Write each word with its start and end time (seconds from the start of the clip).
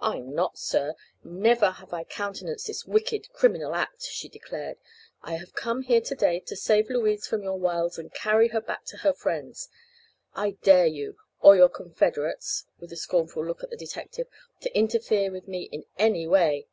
"I'm 0.00 0.34
not, 0.34 0.56
sir! 0.56 0.94
Never 1.22 1.68
have 1.72 1.92
I 1.92 2.04
countenanced 2.04 2.66
this 2.66 2.86
wicked, 2.86 3.30
criminal 3.34 3.74
act," 3.74 4.04
she 4.04 4.26
declared. 4.26 4.78
"I 5.22 5.34
have 5.34 5.52
come 5.52 5.82
here 5.82 6.00
to 6.00 6.14
day 6.14 6.40
to 6.46 6.56
save 6.56 6.88
Louise 6.88 7.26
from 7.26 7.42
your 7.42 7.58
wiles 7.58 7.98
and 7.98 8.10
carry 8.14 8.48
her 8.48 8.62
back 8.62 8.86
to 8.86 8.96
her 8.96 9.12
friends. 9.12 9.68
I 10.32 10.52
dare 10.62 10.86
you, 10.86 11.18
or 11.42 11.56
your 11.56 11.68
confederates," 11.68 12.64
with 12.78 12.90
a 12.90 12.96
scornful 12.96 13.44
look 13.44 13.62
at 13.62 13.68
the 13.68 13.76
detective, 13.76 14.28
"to 14.62 14.74
interfere 14.74 15.30
with 15.30 15.46
me 15.46 15.64
in 15.64 15.84
any 15.98 16.26
way." 16.26 16.68